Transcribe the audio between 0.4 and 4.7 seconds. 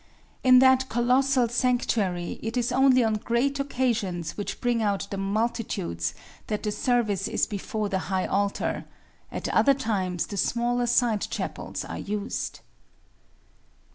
In that colossal sanctuary it is only on great occasions which